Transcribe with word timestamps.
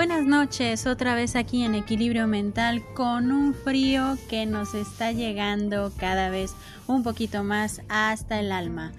Buenas 0.00 0.24
noches, 0.24 0.86
otra 0.86 1.14
vez 1.14 1.36
aquí 1.36 1.62
en 1.62 1.74
Equilibrio 1.74 2.26
Mental 2.26 2.82
con 2.94 3.30
un 3.30 3.52
frío 3.52 4.16
que 4.30 4.46
nos 4.46 4.72
está 4.72 5.12
llegando 5.12 5.92
cada 5.98 6.30
vez 6.30 6.54
un 6.86 7.02
poquito 7.02 7.44
más 7.44 7.82
hasta 7.90 8.40
el 8.40 8.50
alma. 8.50 8.92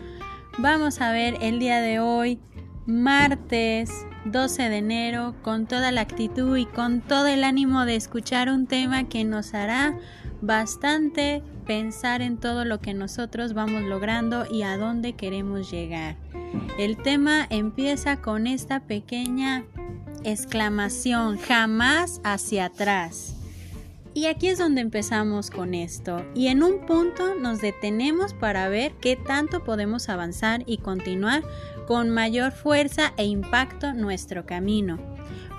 Vamos 0.59 1.01
a 1.01 1.11
ver 1.11 1.39
el 1.41 1.57
día 1.57 1.81
de 1.81 1.99
hoy, 1.99 2.39
martes 2.85 3.89
12 4.25 4.69
de 4.69 4.77
enero, 4.77 5.33
con 5.41 5.65
toda 5.65 5.91
la 5.91 6.01
actitud 6.01 6.55
y 6.55 6.67
con 6.67 7.01
todo 7.01 7.25
el 7.25 7.45
ánimo 7.45 7.85
de 7.85 7.95
escuchar 7.95 8.51
un 8.51 8.67
tema 8.67 9.05
que 9.05 9.23
nos 9.23 9.55
hará 9.55 9.97
bastante 10.43 11.41
pensar 11.65 12.21
en 12.21 12.37
todo 12.37 12.63
lo 12.63 12.79
que 12.79 12.93
nosotros 12.93 13.55
vamos 13.55 13.81
logrando 13.81 14.45
y 14.51 14.61
a 14.61 14.77
dónde 14.77 15.13
queremos 15.13 15.71
llegar. 15.71 16.15
El 16.77 16.97
tema 16.97 17.47
empieza 17.49 18.17
con 18.21 18.45
esta 18.45 18.81
pequeña 18.81 19.65
exclamación, 20.23 21.37
jamás 21.37 22.21
hacia 22.23 22.65
atrás. 22.65 23.35
Y 24.13 24.25
aquí 24.25 24.47
es 24.47 24.57
donde 24.57 24.81
empezamos 24.81 25.49
con 25.49 25.73
esto. 25.73 26.25
Y 26.35 26.47
en 26.47 26.63
un 26.63 26.85
punto 26.85 27.35
nos 27.35 27.61
detenemos 27.61 28.33
para 28.33 28.67
ver 28.67 28.93
qué 28.99 29.15
tanto 29.15 29.63
podemos 29.63 30.09
avanzar 30.09 30.63
y 30.65 30.79
continuar 30.79 31.43
con 31.87 32.09
mayor 32.09 32.51
fuerza 32.51 33.13
e 33.17 33.25
impacto 33.25 33.93
nuestro 33.93 34.45
camino. 34.45 34.99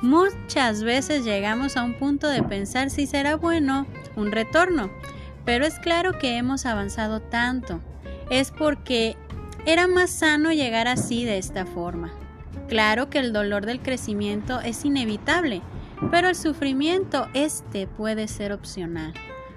Muchas 0.03 0.83
veces 0.83 1.25
llegamos 1.25 1.77
a 1.77 1.85
un 1.85 1.95
punto 1.95 2.29
de 2.29 2.43
pensar 2.43 2.91
si 2.91 3.07
será 3.07 3.37
bueno 3.37 3.87
un 4.17 4.33
retorno, 4.33 4.91
pero 5.45 5.65
es 5.65 5.79
claro 5.79 6.19
que 6.19 6.37
hemos 6.37 6.67
avanzado 6.67 7.21
tanto. 7.21 7.81
Es 8.29 8.51
porque 8.51 9.17
era 9.65 9.87
más 9.87 10.11
sano 10.11 10.53
llegar 10.53 10.89
así 10.89 11.25
de 11.25 11.39
esta 11.39 11.65
forma. 11.65 12.13
Claro 12.69 13.11
que 13.11 13.19
el 13.19 13.33
dolor 13.33 13.67
del 13.67 13.81
crecimiento 13.81 14.61
es 14.61 14.85
inevitable, 14.85 15.63
pero 16.11 16.29
el 16.29 16.37
sufrimiento 16.37 17.29
este 17.35 17.87
puede 17.87 18.29
ser 18.29 18.53
opcional, 18.53 19.13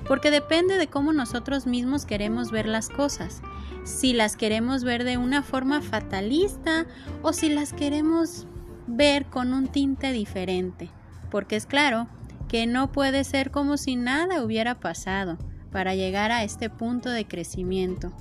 porque 0.07 0.31
depende 0.31 0.77
de 0.77 0.87
cómo 0.87 1.13
nosotros 1.13 1.65
mismos 1.65 2.05
queremos 2.05 2.51
ver 2.51 2.67
las 2.67 2.89
cosas, 2.89 3.41
si 3.83 4.13
las 4.13 4.35
queremos 4.35 4.83
ver 4.83 5.03
de 5.03 5.17
una 5.17 5.43
forma 5.43 5.81
fatalista 5.81 6.85
o 7.21 7.33
si 7.33 7.49
las 7.49 7.73
queremos 7.73 8.47
ver 8.87 9.25
con 9.25 9.53
un 9.53 9.67
tinte 9.67 10.11
diferente, 10.11 10.89
porque 11.31 11.55
es 11.55 11.65
claro 11.65 12.07
que 12.47 12.67
no 12.67 12.91
puede 12.91 13.23
ser 13.23 13.51
como 13.51 13.77
si 13.77 13.95
nada 13.95 14.43
hubiera 14.43 14.79
pasado 14.79 15.37
para 15.71 15.95
llegar 15.95 16.31
a 16.31 16.43
este 16.43 16.69
punto 16.69 17.09
de 17.09 17.27
crecimiento. 17.27 18.13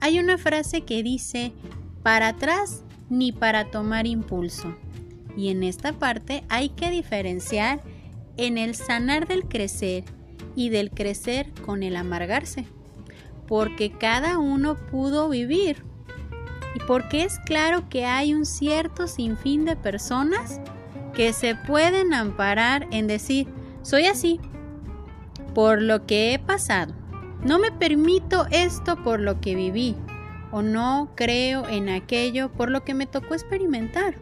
Hay 0.00 0.18
una 0.18 0.38
frase 0.38 0.82
que 0.82 1.02
dice, 1.02 1.52
para 2.02 2.28
atrás 2.28 2.84
ni 3.08 3.32
para 3.32 3.70
tomar 3.70 4.06
impulso. 4.06 4.74
Y 5.36 5.48
en 5.48 5.62
esta 5.62 5.92
parte 5.92 6.44
hay 6.48 6.68
que 6.70 6.90
diferenciar 6.90 7.82
en 8.36 8.58
el 8.58 8.74
sanar 8.74 9.26
del 9.26 9.44
crecer 9.44 10.04
y 10.56 10.68
del 10.68 10.90
crecer 10.90 11.52
con 11.64 11.82
el 11.82 11.96
amargarse, 11.96 12.66
porque 13.46 13.90
cada 13.90 14.38
uno 14.38 14.76
pudo 14.76 15.28
vivir. 15.28 15.84
Y 16.74 16.80
porque 16.86 17.22
es 17.22 17.38
claro 17.40 17.88
que 17.88 18.04
hay 18.04 18.34
un 18.34 18.46
cierto 18.46 19.06
sinfín 19.06 19.64
de 19.64 19.76
personas 19.76 20.60
que 21.14 21.32
se 21.32 21.54
pueden 21.54 22.12
amparar 22.12 22.88
en 22.90 23.06
decir, 23.06 23.46
soy 23.82 24.06
así, 24.06 24.40
por 25.54 25.80
lo 25.80 26.04
que 26.06 26.34
he 26.34 26.38
pasado, 26.40 26.94
no 27.44 27.58
me 27.58 27.70
permito 27.70 28.46
esto 28.50 29.00
por 29.04 29.20
lo 29.20 29.40
que 29.40 29.54
viví, 29.54 29.94
o 30.54 30.62
no 30.62 31.10
creo 31.16 31.68
en 31.68 31.88
aquello 31.88 32.48
por 32.52 32.70
lo 32.70 32.84
que 32.84 32.94
me 32.94 33.08
tocó 33.08 33.34
experimentar. 33.34 34.14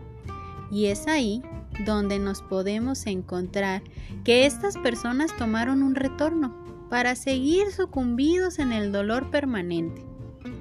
Y 0.70 0.86
es 0.86 1.06
ahí 1.06 1.42
donde 1.84 2.19
nos 2.19 2.41
podemos 2.41 3.06
encontrar 3.06 3.83
que 4.24 4.46
estas 4.46 4.79
personas 4.79 5.36
tomaron 5.36 5.83
un 5.83 5.95
retorno 5.95 6.56
para 6.89 7.17
seguir 7.17 7.70
sucumbidos 7.70 8.58
en 8.58 8.73
el 8.73 8.92
dolor 8.92 9.30
permanente, 9.30 10.06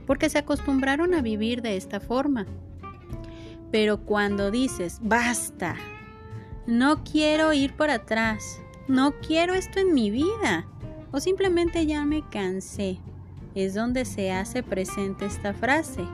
porque 0.06 0.29
se 0.29 0.40
acostumbraron 0.40 1.13
a 1.13 1.22
vivir 1.22 1.62
de 1.62 1.78
esta 1.78 2.01
forma. 2.01 2.45
Pero 3.72 4.01
cuando 4.01 4.51
dices, 4.51 5.00
basta, 5.01 5.78
no 6.68 7.06
quiero 7.06 7.53
ir 7.53 7.78
por 7.78 7.90
atrás, 7.90 8.59
no 8.90 9.13
quiero 9.22 9.53
esto 9.53 9.79
en 9.79 9.94
mi 9.94 10.12
vida, 10.12 10.68
o 11.13 11.22
simplemente 11.22 11.85
ya 11.85 12.03
me 12.03 12.28
cansé, 12.29 13.00
es 13.56 13.73
donde 13.73 14.06
se 14.06 14.31
hace 14.31 14.63
presente 14.63 15.25
esta 15.25 15.53
frase, 15.53 16.06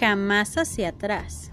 jamás 0.00 0.56
hacia 0.56 0.90
atrás. 0.90 1.50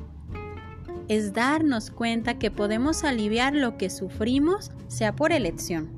Es 1.07 1.33
darnos 1.33 1.91
cuenta 1.91 2.37
que 2.37 2.51
podemos 2.51 3.03
aliviar 3.03 3.53
lo 3.53 3.77
que 3.77 3.89
sufrimos, 3.89 4.71
sea 4.87 5.15
por 5.15 5.31
elección 5.31 5.89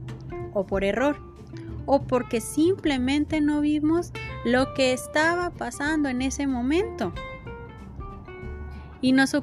o 0.53 0.66
por 0.66 0.84
error, 0.84 1.18
o 1.86 2.03
porque 2.03 2.42
simplemente 2.42 3.42
no 3.42 3.62
vimos 3.62 4.12
lo 4.46 4.74
que 4.74 4.94
estaba 4.94 5.50
pasando 5.50 6.09
en 6.09 6.22
ese 6.22 6.48
momento. 6.48 7.13
Y 9.02 9.13
nos, 9.13 9.34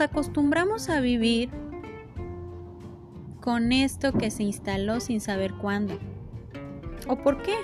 acostumbramos 0.00 0.88
a 0.88 1.00
vivir 1.00 1.50
con 3.40 3.72
esto 3.72 4.12
que 4.12 4.30
se 4.30 4.42
instaló 4.42 5.00
sin 5.00 5.20
saber 5.20 5.54
cuándo. 5.54 5.98
¿O 7.06 7.16
por 7.16 7.40
qué? 7.42 7.54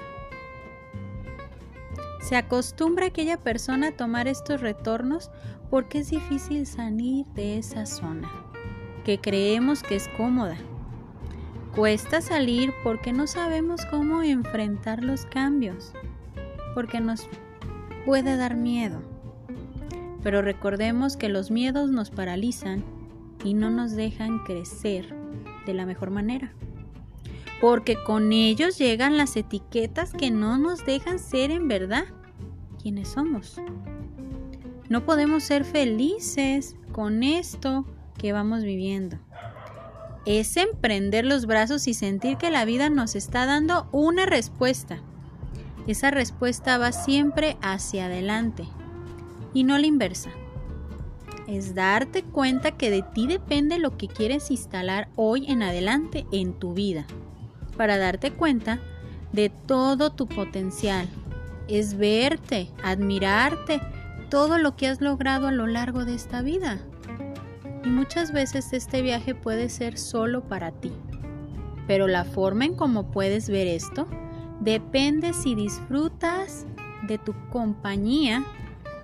Se 2.26 2.34
acostumbra 2.34 3.06
aquella 3.06 3.36
persona 3.36 3.86
a 3.86 3.92
tomar 3.92 4.26
estos 4.26 4.60
retornos 4.60 5.30
porque 5.70 6.00
es 6.00 6.10
difícil 6.10 6.66
salir 6.66 7.24
de 7.36 7.56
esa 7.56 7.86
zona, 7.86 8.28
que 9.04 9.20
creemos 9.20 9.84
que 9.84 9.94
es 9.94 10.08
cómoda. 10.16 10.56
Cuesta 11.76 12.20
salir 12.20 12.74
porque 12.82 13.12
no 13.12 13.28
sabemos 13.28 13.86
cómo 13.86 14.24
enfrentar 14.24 15.04
los 15.04 15.24
cambios, 15.24 15.92
porque 16.74 17.00
nos 17.00 17.28
puede 18.04 18.36
dar 18.36 18.56
miedo. 18.56 19.02
Pero 20.24 20.42
recordemos 20.42 21.16
que 21.16 21.28
los 21.28 21.52
miedos 21.52 21.92
nos 21.92 22.10
paralizan 22.10 22.82
y 23.44 23.54
no 23.54 23.70
nos 23.70 23.92
dejan 23.92 24.40
crecer 24.40 25.14
de 25.64 25.74
la 25.74 25.86
mejor 25.86 26.10
manera 26.10 26.52
porque 27.60 27.96
con 28.02 28.32
ellos 28.32 28.78
llegan 28.78 29.16
las 29.16 29.36
etiquetas 29.36 30.12
que 30.12 30.30
no 30.30 30.58
nos 30.58 30.84
dejan 30.84 31.18
ser 31.18 31.50
en 31.50 31.68
verdad 31.68 32.04
quienes 32.80 33.08
somos. 33.08 33.60
No 34.88 35.04
podemos 35.04 35.42
ser 35.42 35.64
felices 35.64 36.76
con 36.92 37.22
esto 37.22 37.84
que 38.18 38.32
vamos 38.32 38.62
viviendo. 38.62 39.18
Es 40.26 40.56
emprender 40.56 41.24
los 41.24 41.46
brazos 41.46 41.86
y 41.88 41.94
sentir 41.94 42.36
que 42.36 42.50
la 42.50 42.64
vida 42.64 42.90
nos 42.90 43.14
está 43.14 43.46
dando 43.46 43.88
una 43.90 44.26
respuesta. 44.26 45.00
Esa 45.86 46.10
respuesta 46.10 46.78
va 46.78 46.92
siempre 46.92 47.56
hacia 47.62 48.06
adelante 48.06 48.64
y 49.54 49.64
no 49.64 49.78
la 49.78 49.86
inversa. 49.86 50.30
Es 51.46 51.76
darte 51.76 52.24
cuenta 52.24 52.72
que 52.72 52.90
de 52.90 53.02
ti 53.02 53.28
depende 53.28 53.78
lo 53.78 53.96
que 53.96 54.08
quieres 54.08 54.50
instalar 54.50 55.08
hoy 55.14 55.46
en 55.50 55.62
adelante 55.62 56.26
en 56.32 56.54
tu 56.54 56.74
vida 56.74 57.06
para 57.76 57.98
darte 57.98 58.32
cuenta 58.32 58.80
de 59.32 59.50
todo 59.50 60.10
tu 60.10 60.26
potencial. 60.26 61.06
Es 61.68 61.96
verte, 61.96 62.70
admirarte, 62.82 63.80
todo 64.30 64.58
lo 64.58 64.76
que 64.76 64.88
has 64.88 65.00
logrado 65.00 65.48
a 65.48 65.52
lo 65.52 65.66
largo 65.66 66.04
de 66.04 66.14
esta 66.14 66.42
vida. 66.42 66.78
Y 67.84 67.88
muchas 67.88 68.32
veces 68.32 68.72
este 68.72 69.02
viaje 69.02 69.34
puede 69.34 69.68
ser 69.68 69.98
solo 69.98 70.42
para 70.42 70.72
ti. 70.72 70.92
Pero 71.86 72.08
la 72.08 72.24
forma 72.24 72.64
en 72.64 72.74
cómo 72.74 73.10
puedes 73.10 73.48
ver 73.48 73.66
esto 73.66 74.08
depende 74.60 75.32
si 75.32 75.54
disfrutas 75.54 76.66
de 77.06 77.18
tu 77.18 77.34
compañía 77.50 78.44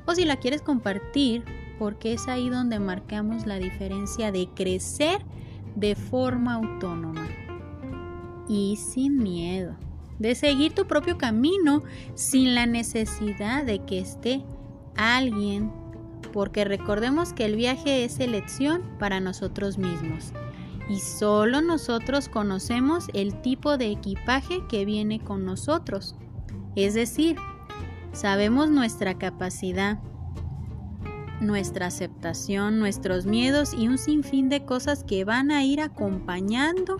o 0.06 0.14
si 0.14 0.24
la 0.24 0.36
quieres 0.36 0.62
compartir, 0.62 1.44
porque 1.78 2.14
es 2.14 2.26
ahí 2.26 2.48
donde 2.48 2.80
marcamos 2.80 3.46
la 3.46 3.58
diferencia 3.58 4.32
de 4.32 4.48
crecer 4.54 5.24
de 5.76 5.94
forma 5.94 6.54
autónoma 6.54 7.28
y 8.52 8.76
sin 8.76 9.18
miedo, 9.18 9.74
de 10.18 10.34
seguir 10.34 10.74
tu 10.74 10.86
propio 10.86 11.16
camino 11.16 11.82
sin 12.14 12.54
la 12.54 12.66
necesidad 12.66 13.64
de 13.64 13.78
que 13.84 13.98
esté 13.98 14.44
alguien, 14.94 15.72
porque 16.32 16.64
recordemos 16.64 17.32
que 17.32 17.46
el 17.46 17.56
viaje 17.56 18.04
es 18.04 18.20
elección 18.20 18.82
para 18.98 19.20
nosotros 19.20 19.78
mismos 19.78 20.32
y 20.88 20.98
solo 20.98 21.62
nosotros 21.62 22.28
conocemos 22.28 23.06
el 23.14 23.40
tipo 23.40 23.78
de 23.78 23.90
equipaje 23.90 24.62
que 24.68 24.84
viene 24.84 25.20
con 25.20 25.44
nosotros. 25.44 26.14
Es 26.76 26.94
decir, 26.94 27.36
sabemos 28.12 28.70
nuestra 28.70 29.16
capacidad, 29.16 29.98
nuestra 31.40 31.86
aceptación, 31.86 32.78
nuestros 32.78 33.24
miedos 33.24 33.72
y 33.72 33.88
un 33.88 33.98
sinfín 33.98 34.48
de 34.48 34.64
cosas 34.64 35.04
que 35.04 35.24
van 35.24 35.50
a 35.50 35.64
ir 35.64 35.80
acompañando 35.80 36.98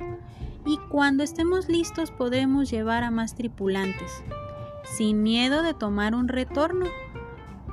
y 0.65 0.79
cuando 0.89 1.23
estemos 1.23 1.69
listos 1.69 2.11
podremos 2.11 2.71
llevar 2.71 3.05
a 3.05 3.11
más 3.11 3.35
tripulantes, 3.35 4.23
sin 4.85 5.23
miedo 5.23 5.63
de 5.63 5.75
tomar 5.75 6.15
un 6.15 6.29
retorno, 6.29 6.87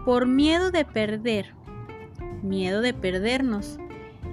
por 0.06 0.26
miedo 0.26 0.72
de 0.72 0.86
perder, 0.86 1.54
miedo 2.42 2.82
de 2.82 2.94
perdernos 2.94 3.78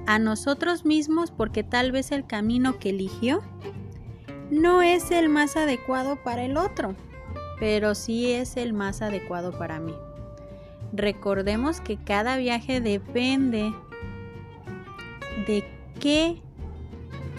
a 0.06 0.18
nosotros 0.18 0.84
mismos 0.84 1.30
porque 1.30 1.64
tal 1.64 1.92
vez 1.92 2.12
el 2.12 2.26
camino 2.26 2.78
que 2.78 2.90
eligió 2.90 3.42
no 4.50 4.82
es 4.82 5.10
el 5.10 5.28
más 5.28 5.56
adecuado 5.56 6.22
para 6.22 6.44
el 6.44 6.56
otro, 6.56 6.94
pero 7.58 7.94
sí 7.94 8.32
es 8.32 8.56
el 8.56 8.72
más 8.72 9.02
adecuado 9.02 9.52
para 9.58 9.80
mí. 9.80 9.94
Recordemos 10.92 11.80
que 11.80 11.96
cada 11.96 12.36
viaje 12.36 12.80
depende 12.80 13.74
de 15.46 15.64
qué 15.98 16.42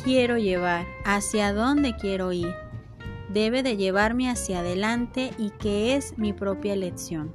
quiero 0.03 0.37
llevar, 0.37 0.85
hacia 1.05 1.53
dónde 1.53 1.95
quiero 1.95 2.31
ir. 2.31 2.53
Debe 3.29 3.63
de 3.63 3.77
llevarme 3.77 4.29
hacia 4.29 4.59
adelante 4.59 5.31
y 5.37 5.49
que 5.51 5.95
es 5.95 6.17
mi 6.17 6.33
propia 6.33 6.73
elección. 6.73 7.33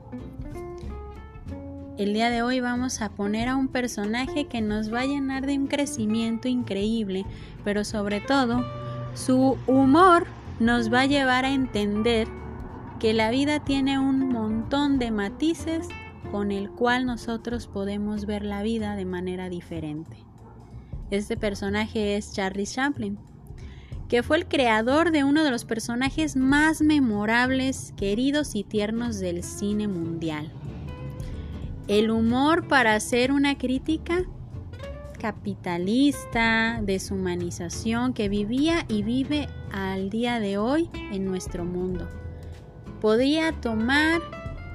El 1.99 2.15
día 2.15 2.31
de 2.31 2.43
hoy 2.43 2.61
vamos 2.61 3.03
a 3.03 3.11
poner 3.11 3.49
a 3.49 3.57
un 3.57 3.69
personaje 3.69 4.47
que 4.47 4.63
nos 4.63 4.93
va 4.93 5.01
a 5.01 5.07
llenar 5.07 5.47
de 5.47 5.59
un 5.59 5.67
crecimiento 5.67 6.49
increíble, 6.49 7.27
pero 7.65 7.85
sobre 7.85 8.21
todo 8.21 8.65
su 9.15 9.59
humor 9.67 10.27
nos 10.59 10.93
va 10.93 11.03
a 11.03 11.07
llevar 11.07 11.45
a 11.45 11.53
entender 11.53 12.27
que 12.99 13.13
la 13.13 13.31
vida 13.31 13.61
tiene 13.61 13.99
un 13.99 14.31
montón 14.31 14.99
de 14.99 15.11
matices 15.11 15.89
con 16.31 16.51
el 16.51 16.71
cual 16.71 17.05
nosotros 17.05 17.67
podemos 17.67 18.25
ver 18.25 18.45
la 18.45 18.63
vida 18.63 18.97
de 18.97 19.05
manera 19.05 19.51
diferente. 19.51 20.25
Este 21.13 21.37
personaje 21.37 22.17
es 22.17 22.33
Charlie 22.33 22.65
Chaplin, 22.65 23.19
que 24.09 24.23
fue 24.23 24.39
el 24.39 24.49
creador 24.49 25.11
de 25.11 25.25
uno 25.25 25.45
de 25.45 25.51
los 25.51 25.67
personajes 25.67 26.37
más 26.37 26.81
memorables, 26.81 27.93
queridos 27.99 28.55
y 28.55 28.65
tiernos 28.65 29.21
del 29.21 29.43
cine 29.43 29.89
mundial. 29.89 30.51
El 31.87 32.11
humor 32.11 32.67
para 32.67 32.95
hacer 32.95 33.31
una 33.31 33.59
crítica 33.59 34.25
capitalista, 35.21 36.81
deshumanización 36.83 38.15
que 38.15 38.31
vivía 38.31 38.87
y 38.89 39.03
vive 39.03 39.49
al 39.71 40.09
día 40.09 40.41
de 40.41 40.57
hoy 40.57 40.89
en 41.13 41.27
nuestro 41.27 41.67
mundo. 41.67 42.09
Podía 43.03 43.53
tomar 43.61 44.23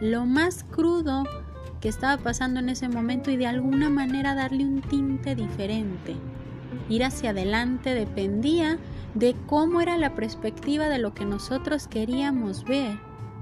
lo 0.02 0.28
más 0.28 0.64
crudo 0.66 1.24
que 1.82 1.90
estaba 1.90 2.22
pasando 2.22 2.60
en 2.60 2.70
ese 2.70 2.90
momento 2.90 3.32
y 3.32 3.38
de 3.38 3.48
alguna 3.48 3.90
manera 3.90 4.36
darle 4.36 4.66
un 4.66 4.82
tinte 4.82 5.36
diferente. 5.36 6.16
Ir 6.90 7.04
hacia 7.04 7.32
adelante 7.32 7.94
dependía 7.94 8.78
de 9.14 9.36
cómo 9.46 9.82
era 9.82 9.98
la 9.98 10.16
perspectiva 10.16 10.90
de 10.90 11.00
lo 11.00 11.14
que 11.14 11.26
nosotros 11.26 11.88
queríamos 11.88 12.64
ver 12.66 12.98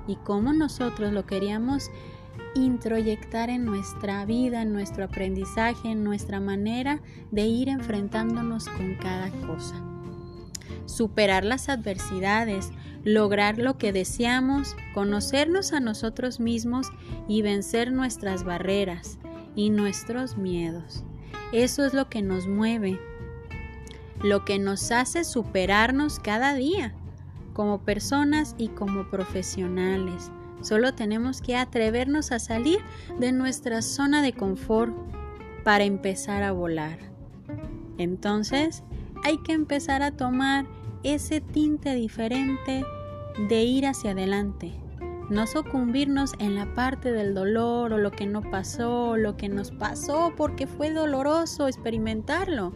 y 0.08 0.16
cómo 0.18 0.54
nosotros 0.54 1.12
lo 1.12 1.26
queríamos 1.26 1.90
introyectar 2.56 3.50
en 3.50 3.66
nuestra 3.66 4.26
vida, 4.26 4.62
en 4.62 4.72
nuestro 4.72 5.06
aprendizaje, 5.06 5.92
en 5.92 6.04
nuestra 6.04 6.40
manera 6.40 7.02
de 7.32 7.46
ir 7.46 7.70
enfrentándonos 7.70 8.68
con 8.70 8.96
cada 8.96 9.30
cosa. 9.46 9.95
Superar 10.86 11.44
las 11.44 11.70
adversidades, 11.70 12.72
lograr 13.04 13.58
lo 13.58 13.78
que 13.78 13.94
deseamos, 13.94 14.76
conocernos 14.94 15.74
a 15.74 15.80
nosotros 15.80 16.40
mismos 16.40 16.88
y 17.28 17.42
vencer 17.42 17.92
nuestras 17.92 18.44
barreras 18.44 19.20
y 19.56 19.70
nuestros 19.70 20.38
miedos. 20.38 21.04
Eso 21.52 21.86
es 21.86 21.94
lo 21.94 22.10
que 22.10 22.22
nos 22.22 22.48
mueve, 22.48 23.00
lo 24.22 24.44
que 24.44 24.60
nos 24.60 24.92
hace 24.92 25.24
superarnos 25.24 26.20
cada 26.20 26.54
día, 26.56 26.94
como 27.54 27.80
personas 27.80 28.56
y 28.58 28.70
como 28.70 29.10
profesionales. 29.10 30.32
Solo 30.62 30.96
tenemos 30.96 31.42
que 31.42 31.56
atrevernos 31.56 32.32
a 32.32 32.40
salir 32.40 32.80
de 33.20 33.32
nuestra 33.32 33.82
zona 33.82 34.22
de 34.22 34.34
confort 34.34 34.96
para 35.64 35.84
empezar 35.84 36.44
a 36.44 36.52
volar. 36.52 36.98
Entonces, 37.98 38.84
hay 39.24 39.38
que 39.38 39.54
empezar 39.54 40.02
a 40.02 40.12
tomar 40.12 40.66
ese 41.06 41.40
tinte 41.40 41.94
diferente 41.94 42.84
de 43.48 43.64
ir 43.64 43.86
hacia 43.86 44.12
adelante. 44.12 44.74
No 45.30 45.46
sucumbirnos 45.46 46.34
en 46.40 46.56
la 46.56 46.74
parte 46.74 47.12
del 47.12 47.36
dolor 47.36 47.94
o 47.94 47.98
lo 47.98 48.12
que 48.12 48.26
no 48.26 48.42
pasó, 48.42 49.16
lo 49.16 49.38
que 49.38 49.48
nos 49.48 49.72
pasó 49.72 50.34
porque 50.36 50.66
fue 50.66 50.92
doloroso 50.92 51.68
experimentarlo, 51.68 52.74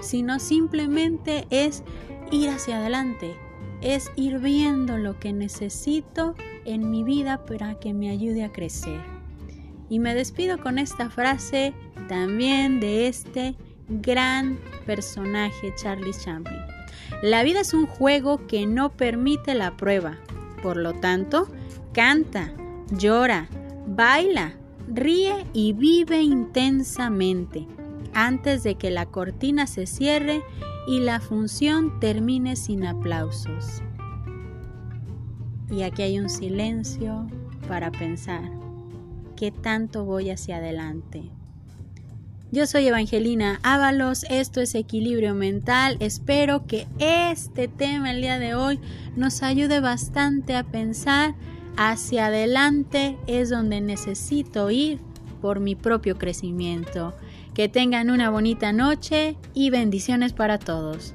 sino 0.00 0.40
simplemente 0.40 1.46
es 1.50 1.84
ir 2.32 2.50
hacia 2.50 2.78
adelante, 2.78 3.36
es 3.80 4.10
ir 4.16 4.38
viendo 4.40 4.98
lo 4.98 5.18
que 5.20 5.32
necesito 5.32 6.34
en 6.64 6.90
mi 6.90 7.04
vida 7.04 7.44
para 7.46 7.78
que 7.78 7.94
me 7.94 8.10
ayude 8.10 8.44
a 8.44 8.52
crecer. 8.52 9.00
Y 9.88 10.00
me 10.00 10.14
despido 10.14 10.58
con 10.58 10.78
esta 10.78 11.10
frase 11.10 11.72
también 12.08 12.80
de 12.80 13.06
este 13.06 13.56
gran 13.88 14.58
personaje 14.84 15.72
Charlie 15.76 16.12
Chaplin. 16.12 16.67
La 17.22 17.42
vida 17.42 17.60
es 17.60 17.74
un 17.74 17.86
juego 17.86 18.46
que 18.46 18.66
no 18.66 18.90
permite 18.90 19.54
la 19.54 19.76
prueba. 19.76 20.18
Por 20.62 20.76
lo 20.76 20.94
tanto, 20.94 21.48
canta, 21.92 22.52
llora, 22.92 23.48
baila, 23.88 24.54
ríe 24.86 25.44
y 25.52 25.72
vive 25.72 26.22
intensamente 26.22 27.66
antes 28.14 28.62
de 28.62 28.76
que 28.76 28.90
la 28.90 29.06
cortina 29.06 29.66
se 29.66 29.86
cierre 29.86 30.42
y 30.86 31.00
la 31.00 31.20
función 31.20 31.98
termine 32.00 32.56
sin 32.56 32.86
aplausos. 32.86 33.82
Y 35.70 35.82
aquí 35.82 36.02
hay 36.02 36.18
un 36.18 36.30
silencio 36.30 37.26
para 37.66 37.90
pensar, 37.90 38.50
¿qué 39.36 39.50
tanto 39.50 40.04
voy 40.04 40.30
hacia 40.30 40.56
adelante? 40.56 41.30
Yo 42.50 42.66
soy 42.66 42.86
Evangelina 42.86 43.60
Ábalos, 43.62 44.24
esto 44.30 44.62
es 44.62 44.74
Equilibrio 44.74 45.34
Mental. 45.34 45.98
Espero 46.00 46.66
que 46.66 46.86
este 46.98 47.68
tema 47.68 48.10
el 48.10 48.22
día 48.22 48.38
de 48.38 48.54
hoy 48.54 48.80
nos 49.16 49.42
ayude 49.42 49.80
bastante 49.80 50.56
a 50.56 50.64
pensar 50.64 51.34
hacia 51.76 52.26
adelante 52.26 53.18
es 53.26 53.50
donde 53.50 53.82
necesito 53.82 54.70
ir 54.70 54.98
por 55.42 55.60
mi 55.60 55.74
propio 55.74 56.16
crecimiento. 56.16 57.14
Que 57.52 57.68
tengan 57.68 58.08
una 58.08 58.30
bonita 58.30 58.72
noche 58.72 59.36
y 59.52 59.68
bendiciones 59.68 60.32
para 60.32 60.58
todos. 60.58 61.14